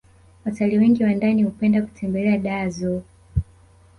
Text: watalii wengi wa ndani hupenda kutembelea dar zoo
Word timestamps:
watalii 0.45 0.77
wengi 0.77 1.03
wa 1.03 1.13
ndani 1.13 1.43
hupenda 1.43 1.81
kutembelea 1.81 2.37
dar 2.37 2.69
zoo 2.71 3.01